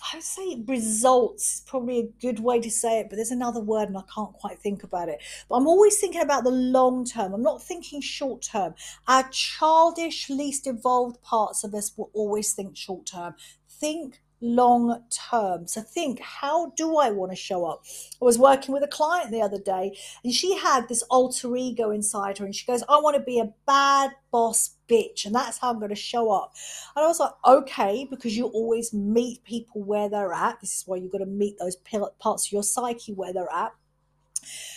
I 0.00 0.16
would 0.16 0.24
say 0.24 0.64
results 0.66 1.56
is 1.56 1.60
probably 1.66 1.98
a 1.98 2.08
good 2.22 2.40
way 2.40 2.60
to 2.60 2.70
say 2.70 3.00
it, 3.00 3.10
but 3.10 3.16
there's 3.16 3.30
another 3.30 3.60
word 3.60 3.90
and 3.90 3.98
I 3.98 4.04
can't 4.12 4.32
quite 4.32 4.58
think 4.58 4.84
about 4.84 5.10
it. 5.10 5.20
But 5.50 5.56
I'm 5.56 5.66
always 5.66 5.98
thinking 5.98 6.22
about 6.22 6.44
the 6.44 6.50
long 6.50 7.04
term. 7.04 7.34
I'm 7.34 7.42
not 7.42 7.62
thinking 7.62 8.00
short 8.00 8.40
term. 8.40 8.74
Our 9.06 9.28
childish, 9.28 10.30
least 10.30 10.66
evolved 10.66 11.20
parts 11.20 11.62
of 11.62 11.74
us 11.74 11.92
will 11.94 12.10
always 12.14 12.54
think 12.54 12.74
short 12.74 13.04
term. 13.04 13.34
Think 13.68 14.22
long 14.42 15.04
term. 15.10 15.66
So 15.66 15.80
think, 15.80 16.20
how 16.20 16.70
do 16.76 16.96
I 16.98 17.10
want 17.10 17.32
to 17.32 17.36
show 17.36 17.64
up? 17.64 17.84
I 18.20 18.24
was 18.24 18.38
working 18.38 18.74
with 18.74 18.82
a 18.82 18.88
client 18.88 19.30
the 19.30 19.40
other 19.40 19.58
day 19.58 19.96
and 20.24 20.32
she 20.32 20.56
had 20.58 20.88
this 20.88 21.02
alter 21.02 21.56
ego 21.56 21.90
inside 21.90 22.38
her 22.38 22.44
and 22.44 22.54
she 22.54 22.66
goes, 22.66 22.82
I 22.88 23.00
want 23.00 23.16
to 23.16 23.22
be 23.22 23.38
a 23.38 23.52
bad 23.66 24.10
boss 24.30 24.76
bitch 24.88 25.24
and 25.24 25.34
that's 25.34 25.58
how 25.58 25.70
I'm 25.70 25.78
going 25.78 25.90
to 25.90 25.94
show 25.94 26.30
up. 26.30 26.52
And 26.96 27.04
I 27.04 27.08
was 27.08 27.20
like, 27.20 27.32
okay, 27.46 28.06
because 28.10 28.36
you 28.36 28.46
always 28.46 28.92
meet 28.92 29.44
people 29.44 29.82
where 29.82 30.08
they're 30.08 30.34
at. 30.34 30.60
This 30.60 30.76
is 30.76 30.82
why 30.86 30.96
you've 30.96 31.12
got 31.12 31.18
to 31.18 31.26
meet 31.26 31.58
those 31.58 31.76
parts 32.18 32.48
of 32.48 32.52
your 32.52 32.62
psyche 32.62 33.12
where 33.12 33.32
they're 33.32 33.52
at. 33.52 33.72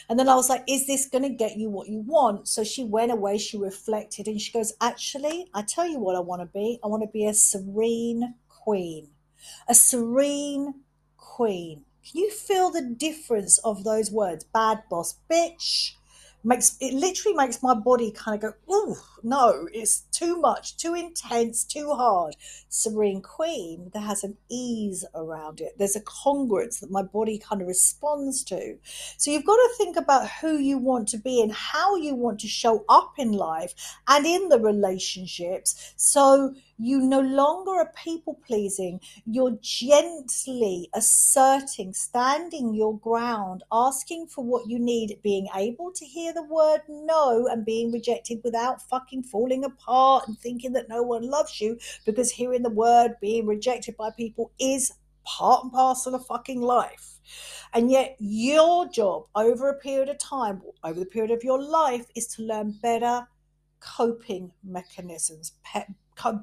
And 0.07 0.19
then 0.19 0.29
I 0.29 0.35
was 0.35 0.49
like, 0.49 0.63
is 0.67 0.85
this 0.85 1.07
going 1.07 1.23
to 1.23 1.29
get 1.29 1.57
you 1.57 1.71
what 1.71 1.87
you 1.89 2.01
want? 2.01 2.47
So 2.47 2.63
she 2.63 2.83
went 2.83 3.11
away, 3.11 3.39
she 3.39 3.57
reflected, 3.57 4.27
and 4.27 4.39
she 4.39 4.51
goes, 4.51 4.73
actually, 4.79 5.47
I 5.55 5.63
tell 5.63 5.87
you 5.87 5.97
what 5.97 6.15
I 6.15 6.19
want 6.19 6.43
to 6.43 6.45
be. 6.45 6.79
I 6.83 6.87
want 6.87 7.01
to 7.01 7.09
be 7.09 7.25
a 7.25 7.33
serene 7.33 8.35
queen 8.47 9.09
a 9.67 9.75
serene 9.75 10.81
queen. 11.17 11.85
Can 12.09 12.21
you 12.21 12.31
feel 12.31 12.69
the 12.69 12.81
difference 12.81 13.57
of 13.59 13.83
those 13.83 14.11
words? 14.11 14.43
Bad 14.43 14.83
boss 14.89 15.15
bitch 15.29 15.93
makes 16.43 16.77
it 16.79 16.93
literally 16.93 17.35
makes 17.35 17.63
my 17.63 17.73
body 17.73 18.11
kind 18.11 18.35
of 18.35 18.41
go, 18.41 18.57
oh 18.69 18.97
no, 19.25 19.67
it's 19.73 20.01
too 20.11 20.37
much, 20.37 20.77
too 20.77 20.93
intense, 20.93 21.63
too 21.63 21.89
hard. 21.93 22.35
Serene 22.69 23.23
Queen, 23.23 23.89
there 23.91 24.03
has 24.03 24.23
an 24.23 24.37
ease 24.49 25.03
around 25.15 25.61
it. 25.61 25.73
There's 25.79 25.95
a 25.95 26.01
congruence 26.01 26.79
that 26.79 26.91
my 26.91 27.01
body 27.01 27.39
kind 27.39 27.59
of 27.59 27.67
responds 27.67 28.43
to. 28.45 28.77
So 29.17 29.31
you've 29.31 29.45
got 29.45 29.55
to 29.55 29.73
think 29.77 29.97
about 29.97 30.29
who 30.29 30.57
you 30.57 30.77
want 30.77 31.07
to 31.09 31.17
be 31.17 31.41
and 31.41 31.51
how 31.51 31.95
you 31.95 32.13
want 32.13 32.39
to 32.41 32.47
show 32.47 32.85
up 32.87 33.13
in 33.17 33.31
life 33.31 33.73
and 34.07 34.27
in 34.27 34.49
the 34.49 34.59
relationships. 34.59 35.93
So 35.95 36.53
you 36.77 36.99
no 36.99 37.21
longer 37.21 37.71
are 37.71 37.91
people 37.95 38.39
pleasing. 38.45 38.99
You're 39.25 39.57
gently 39.61 40.89
asserting, 40.93 41.93
standing 41.93 42.73
your 42.73 42.97
ground, 42.97 43.63
asking 43.71 44.27
for 44.27 44.43
what 44.43 44.67
you 44.67 44.77
need, 44.77 45.19
being 45.23 45.47
able 45.55 45.91
to 45.93 46.05
hear 46.05 46.33
the 46.33 46.43
word 46.43 46.81
no 46.89 47.47
and 47.47 47.65
being 47.65 47.91
rejected 47.91 48.41
without 48.43 48.81
fucking 48.81 49.14
falling 49.23 49.63
apart 49.63 50.27
and 50.27 50.37
thinking 50.37 50.73
that 50.73 50.89
no 50.89 51.03
one 51.03 51.29
loves 51.29 51.59
you 51.61 51.77
because 52.05 52.31
hearing 52.31 52.63
the 52.63 52.69
word 52.69 53.15
being 53.21 53.45
rejected 53.45 53.97
by 53.97 54.09
people 54.11 54.51
is 54.59 54.91
part 55.25 55.63
and 55.63 55.73
parcel 55.73 56.15
of 56.15 56.25
fucking 56.25 56.61
life. 56.61 57.19
And 57.73 57.91
yet, 57.91 58.15
your 58.19 58.87
job 58.87 59.25
over 59.35 59.69
a 59.69 59.79
period 59.79 60.09
of 60.09 60.17
time, 60.17 60.61
over 60.83 60.99
the 60.99 61.05
period 61.05 61.31
of 61.31 61.43
your 61.43 61.61
life, 61.61 62.05
is 62.15 62.27
to 62.35 62.43
learn 62.43 62.77
better 62.81 63.27
coping 63.79 64.51
mechanisms, 64.63 65.53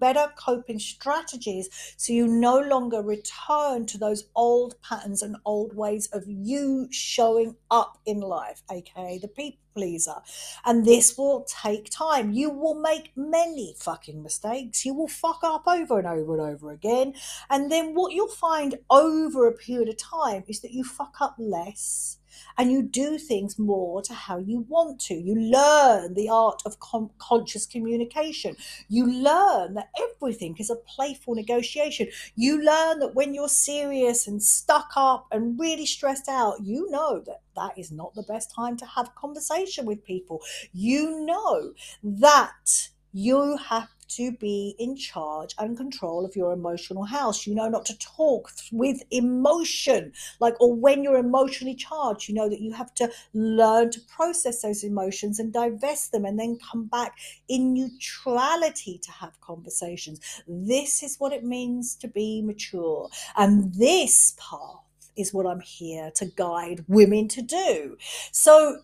better 0.01 0.33
coping 0.37 0.79
strategies 0.79 1.69
so 1.97 2.13
you 2.13 2.27
no 2.27 2.59
longer 2.59 3.03
return 3.03 3.87
to 3.87 3.99
those 3.99 4.25
old 4.35 4.81
patterns 4.83 5.23
and 5.23 5.37
old 5.45 5.75
ways 5.75 6.09
of 6.13 6.25
you 6.27 6.89
showing 6.91 7.57
up 7.71 7.99
in 8.07 8.21
life, 8.21 8.63
aka 8.71 9.19
the 9.19 9.29
people 9.29 9.59
pleaser. 9.75 10.17
And 10.65 10.85
this 10.85 11.17
will 11.17 11.47
take 11.49 11.91
time. 11.91 12.33
You 12.33 12.51
will 12.51 12.75
make 12.75 13.13
many 13.17 13.75
fucking 13.79 14.23
mistakes. 14.23 14.85
You 14.85 14.95
will 14.95 15.09
fuck 15.09 15.41
up 15.43 15.65
over 15.67 15.99
and 15.99 16.07
over 16.07 16.35
and 16.35 16.55
over 16.55 16.71
again. 16.73 17.15
And 17.51 17.71
then 17.71 17.95
what 17.95 18.13
you'll 18.13 18.29
find 18.29 18.79
over 18.91 19.47
a 19.47 19.53
period 19.53 19.89
of 19.89 19.97
time 19.97 20.45
is 20.47 20.61
that 20.61 20.73
you 20.73 20.85
fuck 20.85 21.17
up 21.21 21.37
less 21.39 22.19
and 22.59 22.71
you 22.71 22.83
do 22.83 23.19
things 23.19 23.59
more 23.59 24.03
to 24.03 24.15
how 24.15 24.39
you 24.39 24.61
want 24.69 25.01
to. 25.03 25.15
You 25.15 25.35
learn 25.35 26.15
the 26.15 26.29
art 26.29 26.63
of 26.65 26.79
conscious 27.19 27.67
communication. 27.67 28.57
You 28.89 29.07
learn 29.07 29.75
that 29.75 29.91
everything 30.01 30.57
is 30.59 30.71
a 30.71 30.77
playful 30.77 31.35
negotiation. 31.35 32.09
You 32.37 32.63
learn 32.63 33.01
that 33.01 33.15
when 33.15 33.35
you're 33.35 33.49
serious 33.49 34.27
and 34.27 34.43
stuck 34.43 34.93
up 34.97 35.27
and 35.33 35.59
really 35.59 35.87
stressed 35.87 36.29
out, 36.29 36.63
you 36.63 36.91
know 36.91 37.23
that 37.27 37.43
that 37.57 37.79
is 37.79 37.91
not 37.93 38.15
the 38.15 38.23
best 38.23 38.55
time 38.55 38.77
to 38.79 38.87
have 38.87 39.15
conversation 39.15 39.87
with 39.87 40.05
people. 40.05 40.41
You 40.73 41.25
know 41.25 41.73
that 42.03 42.89
you 43.13 43.57
have 43.59 43.89
to 44.17 44.33
be 44.33 44.75
in 44.79 44.97
charge 44.97 45.55
and 45.59 45.77
control 45.77 46.25
of 46.25 46.37
your 46.37 46.53
emotional 46.53 47.05
house. 47.05 47.47
You 47.47 47.55
know 47.55 47.69
not 47.69 47.87
to 47.87 47.99
talk 47.99 48.51
with 48.71 49.03
emotion, 49.11 50.13
like, 50.41 50.61
or 50.61 50.75
when 50.75 51.03
you're 51.03 51.17
emotionally 51.17 51.75
charged, 51.75 52.29
you 52.29 52.35
know 52.35 52.49
that 52.49 52.61
you 52.61 52.73
have 52.73 52.95
to 52.95 53.11
learn 53.35 53.91
to 53.91 54.01
process 54.01 54.63
those 54.63 54.85
emotions 54.85 55.39
and 55.39 55.53
divest 55.53 56.13
them 56.13 56.25
and 56.25 56.39
then 56.39 56.59
come 56.71 56.87
back 56.87 57.17
in 57.49 57.75
neutrality 57.75 58.99
to 59.03 59.11
have 59.11 59.41
conversations. 59.41 60.21
This 60.47 61.03
is 61.03 61.17
what 61.19 61.33
it 61.33 61.45
means 61.45 61.95
to 61.97 62.09
be 62.09 62.43
mature. 62.43 63.09
And 63.37 63.75
this 63.75 64.35
part 64.37 64.81
is 65.17 65.33
what 65.33 65.47
I'm 65.47 65.61
here 65.61 66.11
to 66.17 66.27
guide 66.27 66.85
women 66.89 67.29
to 67.29 67.43
do. 67.43 67.97
So, 68.31 68.79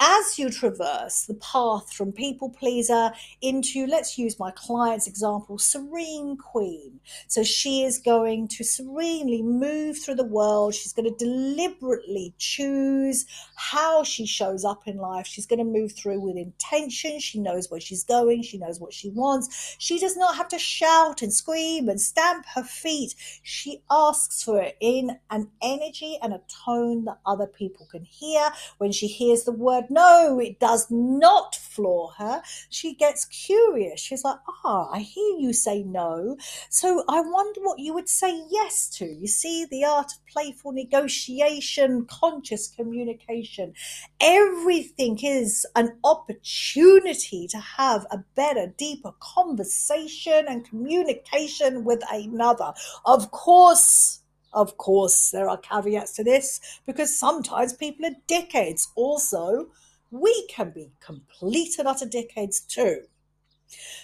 as 0.00 0.38
you 0.38 0.50
traverse 0.50 1.26
the 1.26 1.34
path 1.34 1.92
from 1.92 2.12
people 2.12 2.50
pleaser 2.50 3.12
into, 3.40 3.86
let's 3.86 4.18
use 4.18 4.38
my 4.38 4.50
client's 4.52 5.06
example, 5.06 5.58
serene 5.58 6.36
queen. 6.36 7.00
So, 7.28 7.42
she 7.42 7.82
is 7.82 7.98
going 7.98 8.48
to 8.48 8.64
serenely 8.64 9.42
move 9.42 9.98
through 9.98 10.16
the 10.16 10.24
world. 10.24 10.74
She's 10.74 10.92
going 10.92 11.10
to 11.12 11.24
deliberately 11.24 12.34
choose 12.38 13.26
how 13.56 14.04
she 14.04 14.26
shows 14.26 14.64
up 14.64 14.86
in 14.86 14.96
life. 14.96 15.26
She's 15.26 15.46
going 15.46 15.58
to 15.58 15.64
move 15.64 15.92
through 15.92 16.20
with 16.20 16.36
intention. 16.36 17.20
She 17.20 17.40
knows 17.40 17.70
where 17.70 17.80
she's 17.80 18.04
going, 18.04 18.42
she 18.42 18.58
knows 18.58 18.80
what 18.80 18.92
she 18.92 19.10
wants. 19.10 19.76
She 19.78 19.98
does 19.98 20.16
not 20.16 20.36
have 20.36 20.48
to 20.48 20.58
shout 20.58 21.22
and 21.22 21.32
scream 21.32 21.88
and 21.88 22.00
stamp 22.00 22.46
her 22.54 22.62
feet. 22.62 23.14
She 23.42 23.82
asks 23.90 24.42
for 24.42 24.60
it 24.60 24.76
in 24.80 25.18
an 25.30 25.50
energy 25.74 26.18
and 26.22 26.32
a 26.32 26.40
tone 26.64 27.04
that 27.04 27.18
other 27.26 27.46
people 27.46 27.86
can 27.90 28.04
hear. 28.04 28.50
When 28.78 28.92
she 28.92 29.06
hears 29.06 29.44
the 29.44 29.52
word 29.52 29.84
no, 29.90 30.38
it 30.40 30.60
does 30.60 30.86
not 30.90 31.56
floor 31.56 32.12
her. 32.18 32.42
She 32.70 32.94
gets 32.94 33.24
curious. 33.24 34.00
She's 34.00 34.24
like, 34.24 34.38
ah, 34.64 34.88
I 34.92 35.00
hear 35.00 35.38
you 35.38 35.52
say 35.52 35.82
no. 35.82 36.36
So 36.68 37.04
I 37.08 37.20
wonder 37.20 37.60
what 37.60 37.78
you 37.78 37.94
would 37.94 38.08
say 38.08 38.42
yes 38.50 38.88
to. 38.98 39.06
You 39.06 39.26
see, 39.26 39.66
the 39.70 39.84
art 39.84 40.12
of 40.12 40.26
playful 40.26 40.72
negotiation, 40.72 42.06
conscious 42.06 42.68
communication. 42.68 43.74
Everything 44.20 45.18
is 45.22 45.66
an 45.76 45.98
opportunity 46.04 47.46
to 47.48 47.58
have 47.58 48.06
a 48.10 48.24
better, 48.34 48.72
deeper 48.76 49.12
conversation 49.20 50.46
and 50.48 50.68
communication 50.68 51.84
with 51.84 52.02
another. 52.10 52.72
Of 53.04 53.30
course, 53.30 54.20
of 54.54 54.76
course, 54.76 55.30
there 55.30 55.48
are 55.48 55.58
caveats 55.58 56.12
to 56.14 56.24
this 56.24 56.60
because 56.86 57.18
sometimes 57.18 57.72
people 57.72 58.06
are 58.06 58.16
dickheads. 58.28 58.88
Also, 58.94 59.68
we 60.10 60.46
can 60.48 60.70
be 60.70 60.92
complete 61.00 61.78
and 61.78 61.88
utter 61.88 62.06
dickheads 62.06 62.66
too. 62.66 63.02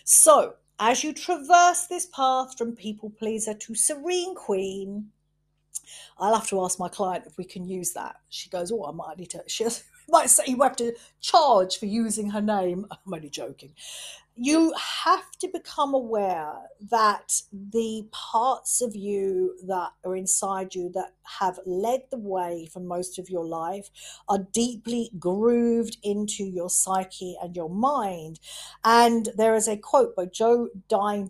So, 0.04 0.54
as 0.78 1.04
you 1.04 1.12
traverse 1.12 1.86
this 1.86 2.06
path 2.06 2.56
from 2.58 2.74
people 2.74 3.10
pleaser 3.10 3.54
to 3.54 3.74
serene 3.74 4.34
queen, 4.34 5.10
I'll 6.18 6.34
have 6.34 6.48
to 6.48 6.62
ask 6.62 6.78
my 6.78 6.88
client 6.88 7.24
if 7.26 7.38
we 7.38 7.44
can 7.44 7.66
use 7.66 7.92
that. 7.92 8.16
She 8.28 8.50
goes, 8.50 8.72
Oh, 8.72 8.84
I 8.84 8.92
might 8.92 9.18
need 9.18 9.30
to. 9.30 9.42
She 9.48 9.66
might 10.12 10.30
say 10.30 10.42
you 10.48 10.60
have 10.62 10.74
to 10.76 10.92
charge 11.20 11.78
for 11.78 11.86
using 11.86 12.30
her 12.30 12.40
name. 12.40 12.84
I'm 12.90 13.14
only 13.14 13.30
joking 13.30 13.74
you 14.42 14.72
have 15.04 15.30
to 15.38 15.48
become 15.48 15.92
aware 15.92 16.54
that 16.90 17.42
the 17.52 18.08
parts 18.10 18.80
of 18.80 18.96
you 18.96 19.54
that 19.66 19.90
are 20.02 20.16
inside 20.16 20.74
you 20.74 20.90
that 20.94 21.12
have 21.38 21.60
led 21.66 22.00
the 22.10 22.16
way 22.16 22.66
for 22.72 22.80
most 22.80 23.18
of 23.18 23.28
your 23.28 23.44
life 23.44 23.90
are 24.30 24.46
deeply 24.54 25.10
grooved 25.18 25.98
into 26.02 26.42
your 26.42 26.70
psyche 26.70 27.36
and 27.42 27.54
your 27.54 27.68
mind. 27.68 28.40
And 28.82 29.28
there 29.36 29.54
is 29.54 29.68
a 29.68 29.76
quote 29.76 30.16
by 30.16 30.24
Joe 30.24 30.70
Joan 30.88 31.28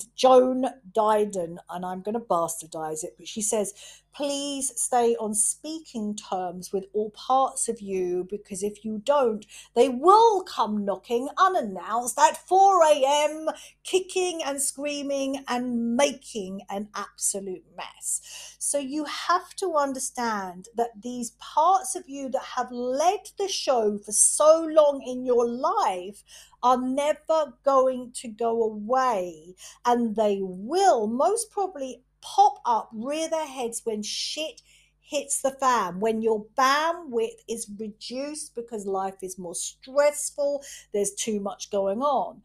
Didion, 0.92 1.56
and 1.68 1.84
I'm 1.84 2.02
going 2.02 2.14
to 2.14 2.20
bastardize 2.20 3.02
it, 3.02 3.16
but 3.18 3.26
she 3.26 3.42
says, 3.42 3.74
please 4.12 4.72
stay 4.76 5.16
on 5.16 5.34
speaking 5.34 6.16
terms 6.16 6.72
with 6.72 6.86
all 6.92 7.10
parts 7.10 7.68
of 7.68 7.80
you 7.80 8.26
because 8.28 8.62
if 8.62 8.84
you 8.84 9.00
don't, 9.04 9.46
they 9.74 9.88
will 9.88 10.42
come 10.42 10.84
knocking 10.84 11.28
unannounced 11.38 12.18
at 12.18 12.36
4 12.48 12.84
a.m., 12.84 13.48
kicking 13.84 14.40
and 14.44 14.60
screaming 14.60 15.44
and 15.48 15.96
making 15.96 16.62
an 16.68 16.88
absolute 16.94 17.64
mess. 17.76 18.56
So 18.58 18.78
you 18.78 19.04
have 19.04 19.54
to 19.56 19.74
understand 19.76 20.68
that 20.76 21.02
these 21.02 21.30
parts 21.38 21.96
of 21.96 22.08
you 22.08 22.28
that 22.30 22.42
have 22.56 22.70
led 22.70 23.30
the 23.38 23.48
show 23.48 23.98
for 23.98 24.12
so 24.12 24.66
long 24.70 25.02
in 25.06 25.24
your 25.24 25.48
life 25.48 26.22
are 26.62 26.80
never 26.80 27.54
going 27.64 28.12
to 28.12 28.28
go 28.28 28.62
away 28.62 29.54
and 29.84 30.14
they 30.16 30.38
will 30.42 31.06
most 31.06 31.50
probably 31.50 32.02
pop 32.22 32.60
up, 32.64 32.90
rear 32.92 33.28
their 33.28 33.46
heads 33.46 33.82
when 33.84 34.02
shit 34.02 34.62
hits 35.00 35.42
the 35.42 35.50
fan, 35.50 35.98
when 36.00 36.22
your 36.22 36.46
bandwidth 36.56 37.42
is 37.48 37.70
reduced 37.78 38.54
because 38.54 38.86
life 38.86 39.16
is 39.22 39.38
more 39.38 39.54
stressful, 39.54 40.62
there's 40.92 41.12
too 41.12 41.40
much 41.40 41.70
going 41.70 42.00
on. 42.00 42.42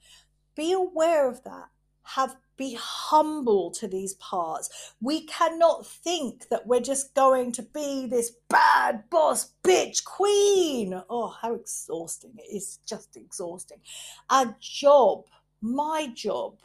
Be 0.56 0.72
aware 0.72 1.30
of 1.30 1.44
that. 1.44 1.70
Have 2.04 2.36
be 2.58 2.78
humble 2.80 3.72
to 3.72 3.88
these 3.88 4.14
parts. 4.16 4.94
We 5.02 5.26
cannot 5.26 5.86
think 5.86 6.48
that 6.50 6.66
we're 6.66 6.80
just 6.80 7.14
going 7.14 7.52
to 7.54 7.62
be 7.62 8.08
this 8.08 8.32
bad 8.50 9.04
boss 9.10 9.52
bitch 9.64 10.04
queen. 10.06 11.02
Oh, 11.10 11.36
how 11.42 11.56
exhausting. 11.56 12.34
It 12.38 12.56
is 12.56 12.80
just 12.86 13.18
exhausting. 13.18 13.80
Our 14.30 14.56
job, 14.62 15.26
my 15.62 16.10
job, 16.16 16.56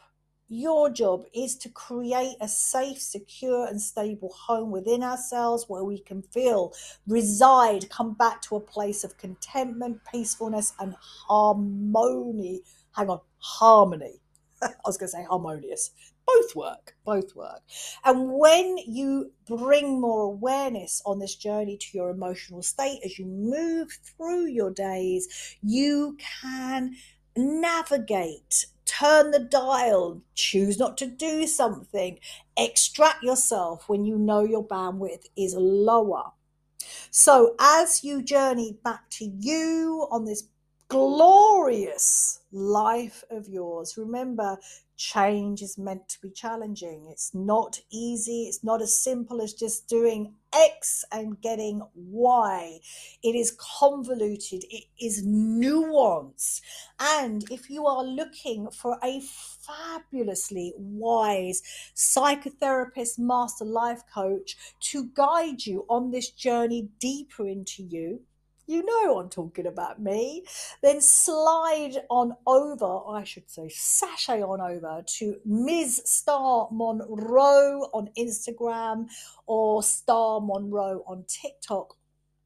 your 0.51 0.89
job 0.89 1.23
is 1.33 1.55
to 1.55 1.69
create 1.69 2.35
a 2.41 2.47
safe, 2.47 3.01
secure, 3.01 3.67
and 3.67 3.81
stable 3.81 4.33
home 4.33 4.69
within 4.69 5.01
ourselves 5.01 5.65
where 5.67 5.83
we 5.83 5.99
can 5.99 6.21
feel, 6.21 6.73
reside, 7.07 7.89
come 7.89 8.13
back 8.13 8.41
to 8.41 8.57
a 8.57 8.59
place 8.59 9.03
of 9.03 9.17
contentment, 9.17 9.99
peacefulness, 10.11 10.73
and 10.79 10.93
harmony. 10.99 12.61
Hang 12.91 13.09
on, 13.09 13.21
harmony. 13.37 14.19
I 14.61 14.69
was 14.85 14.97
going 14.97 15.07
to 15.07 15.17
say 15.17 15.23
harmonious, 15.23 15.91
both 16.27 16.55
work 16.55 16.95
both 17.03 17.35
work 17.35 17.61
and 18.05 18.31
when 18.33 18.77
you 18.85 19.31
bring 19.47 19.99
more 19.99 20.21
awareness 20.21 21.01
on 21.05 21.19
this 21.19 21.35
journey 21.35 21.77
to 21.77 21.87
your 21.93 22.11
emotional 22.11 22.61
state 22.61 22.99
as 23.03 23.17
you 23.17 23.25
move 23.25 23.89
through 24.03 24.45
your 24.45 24.69
days 24.71 25.57
you 25.63 26.15
can 26.41 26.95
navigate 27.35 28.65
turn 28.99 29.31
the 29.31 29.39
dial 29.39 30.21
choose 30.35 30.77
not 30.77 30.97
to 30.97 31.05
do 31.05 31.47
something 31.47 32.19
extract 32.57 33.23
yourself 33.23 33.87
when 33.87 34.05
you 34.05 34.17
know 34.17 34.43
your 34.43 34.65
bandwidth 34.65 35.25
is 35.37 35.55
lower 35.55 36.25
so 37.09 37.55
as 37.59 38.03
you 38.03 38.21
journey 38.21 38.77
back 38.83 39.09
to 39.11 39.25
you 39.25 40.07
on 40.11 40.25
this 40.25 40.43
glorious 40.91 42.41
life 42.51 43.23
of 43.31 43.47
yours, 43.47 43.97
remember 43.97 44.57
change 44.97 45.61
is 45.61 45.77
meant 45.77 46.05
to 46.09 46.19
be 46.21 46.29
challenging. 46.29 47.07
It's 47.09 47.33
not 47.33 47.79
easy. 47.89 48.43
It's 48.43 48.61
not 48.61 48.81
as 48.81 48.93
simple 48.93 49.41
as 49.41 49.53
just 49.53 49.87
doing 49.87 50.33
X 50.53 51.05
and 51.11 51.39
getting 51.41 51.81
Y. 51.95 52.79
It 53.23 53.35
is 53.35 53.57
convoluted. 53.79 54.63
It 54.69 54.85
is 54.99 55.25
nuanced. 55.25 56.61
And 56.99 57.49
if 57.49 57.69
you 57.69 57.85
are 57.85 58.03
looking 58.03 58.69
for 58.71 58.97
a 59.03 59.21
fabulously 59.21 60.73
wise 60.77 61.61
psychotherapist, 61.95 63.19
master 63.19 63.65
life 63.65 64.01
coach 64.13 64.57
to 64.81 65.09
guide 65.13 65.65
you 65.65 65.85
on 65.89 66.11
this 66.11 66.31
journey 66.31 66.89
deeper 66.99 67.47
into 67.47 67.83
you, 67.83 68.21
you 68.71 68.85
know 68.85 69.19
I'm 69.19 69.29
talking 69.29 69.67
about 69.67 70.01
me, 70.01 70.45
then 70.81 71.01
slide 71.01 71.97
on 72.09 72.35
over, 72.47 73.01
I 73.09 73.23
should 73.23 73.49
say, 73.49 73.69
sashay 73.69 74.41
on 74.41 74.61
over 74.61 75.03
to 75.17 75.35
Ms. 75.45 76.01
Star 76.05 76.69
Monroe 76.71 77.89
on 77.93 78.09
Instagram 78.17 79.07
or 79.45 79.83
Star 79.83 80.39
Monroe 80.39 81.03
on 81.05 81.25
TikTok 81.27 81.97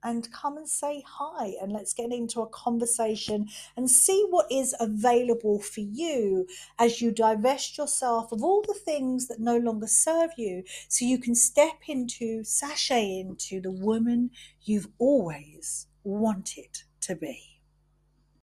and 0.03 0.31
come 0.31 0.55
and 0.55 0.69
say 0.69 1.03
hi 1.07 1.53
and 1.61 1.71
let's 1.71 1.93
get 1.93 2.11
into 2.11 2.41
a 2.41 2.49
conversation 2.49 3.47
and 3.75 3.89
see 3.89 4.25
what 4.29 4.45
is 4.51 4.75
available 4.79 5.59
for 5.59 5.81
you 5.81 6.45
as 6.77 7.01
you 7.01 7.11
divest 7.11 7.77
yourself 7.77 8.31
of 8.31 8.43
all 8.43 8.63
the 8.67 8.73
things 8.73 9.27
that 9.27 9.39
no 9.39 9.57
longer 9.57 9.87
serve 9.87 10.29
you 10.37 10.63
so 10.87 11.03
you 11.05 11.17
can 11.17 11.33
step 11.33 11.79
into, 11.87 12.43
sashay 12.43 13.19
into 13.19 13.59
the 13.59 13.71
woman 13.71 14.29
you've 14.61 14.87
always 14.99 15.87
want 16.05 16.53
it 16.57 16.83
to 17.01 17.15
be. 17.15 17.54